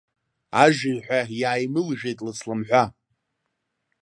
[0.63, 2.83] Ажыҩҳәа иааимылжәеит лыцламҳәа.